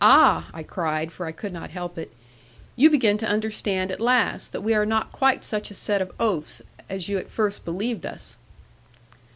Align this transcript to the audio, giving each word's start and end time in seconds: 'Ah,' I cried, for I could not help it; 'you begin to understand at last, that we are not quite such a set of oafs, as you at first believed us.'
'Ah,' 0.00 0.50
I 0.52 0.64
cried, 0.64 1.12
for 1.12 1.24
I 1.24 1.30
could 1.30 1.52
not 1.52 1.70
help 1.70 1.96
it; 1.98 2.12
'you 2.74 2.90
begin 2.90 3.16
to 3.18 3.28
understand 3.28 3.92
at 3.92 4.00
last, 4.00 4.50
that 4.50 4.62
we 4.62 4.74
are 4.74 4.84
not 4.84 5.12
quite 5.12 5.44
such 5.44 5.70
a 5.70 5.74
set 5.74 6.02
of 6.02 6.10
oafs, 6.18 6.62
as 6.88 7.08
you 7.08 7.16
at 7.18 7.30
first 7.30 7.64
believed 7.64 8.04
us.' 8.04 8.38